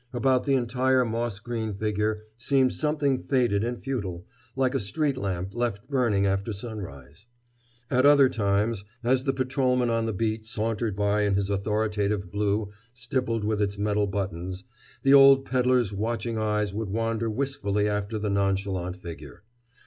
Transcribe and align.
About 0.13 0.45
the 0.45 0.55
entire 0.55 1.05
moss 1.05 1.37
green 1.37 1.75
figure 1.75 2.17
seemed 2.35 2.73
something 2.73 3.21
faded 3.21 3.63
and 3.63 3.83
futile, 3.83 4.25
like 4.55 4.73
a 4.73 4.79
street 4.79 5.15
lamp 5.15 5.53
left 5.53 5.87
burning 5.91 6.25
after 6.25 6.53
sunrise. 6.53 7.27
At 7.91 8.03
other 8.03 8.27
times, 8.27 8.83
as 9.03 9.25
the 9.25 9.31
patrolman 9.31 9.91
on 9.91 10.07
the 10.07 10.11
beat 10.13 10.47
sauntered 10.47 10.95
by 10.95 11.21
in 11.21 11.35
his 11.35 11.51
authoritative 11.51 12.31
blue 12.31 12.71
stippled 12.95 13.43
with 13.43 13.61
its 13.61 13.77
metal 13.77 14.07
buttons, 14.07 14.63
the 15.03 15.13
old 15.13 15.45
peddler's 15.45 15.93
watching 15.93 16.35
eyes 16.39 16.73
would 16.73 16.89
wander 16.89 17.29
wistfully 17.29 17.87
after 17.87 18.17
the 18.17 18.31
nonchalant 18.31 18.97
figure. 18.97 19.43